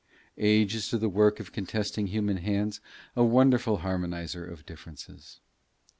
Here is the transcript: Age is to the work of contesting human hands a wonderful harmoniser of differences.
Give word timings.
Age 0.39 0.73
is 0.73 0.87
to 0.87 0.97
the 0.97 1.07
work 1.09 1.39
of 1.39 1.51
contesting 1.51 2.07
human 2.07 2.37
hands 2.37 2.81
a 3.15 3.23
wonderful 3.23 3.81
harmoniser 3.81 4.43
of 4.51 4.65
differences. 4.65 5.41